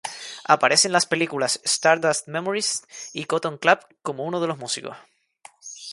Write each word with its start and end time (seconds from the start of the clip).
Aparece 0.45 0.87
en 0.87 0.93
las 0.93 1.05
películas 1.05 1.61
"Stardust 1.63 2.27
Memories" 2.27 2.81
y 3.13 3.25
"Cotton 3.25 3.59
Club", 3.59 3.77
como 4.01 4.25
uno 4.25 4.41
de 4.41 4.47
los 4.47 4.57
músicos. 4.57 4.97